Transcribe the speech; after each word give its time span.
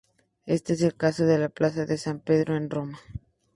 Este 0.47 0.73
es 0.73 0.81
el 0.81 0.95
caso 0.95 1.27
de 1.27 1.37
la 1.37 1.49
Plaza 1.49 1.85
de 1.85 1.95
San 1.99 2.21
Pedro 2.21 2.55
en 2.55 2.71
Roma. 2.71 2.97